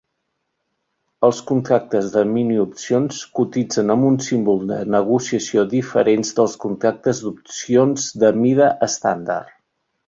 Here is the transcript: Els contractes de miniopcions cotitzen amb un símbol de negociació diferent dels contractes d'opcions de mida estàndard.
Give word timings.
Els 1.27 1.41
contractes 1.51 2.07
de 2.15 2.23
miniopcions 2.29 3.19
cotitzen 3.41 3.95
amb 3.97 4.09
un 4.09 4.19
símbol 4.29 4.65
de 4.73 4.81
negociació 4.97 5.67
diferent 5.77 6.27
dels 6.41 6.59
contractes 6.67 7.25
d'opcions 7.27 8.11
de 8.25 8.35
mida 8.45 8.75
estàndard. 8.91 9.57